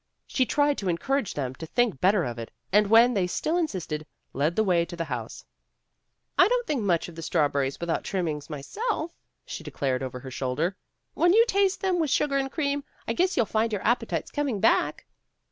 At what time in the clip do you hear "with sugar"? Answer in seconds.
11.99-12.37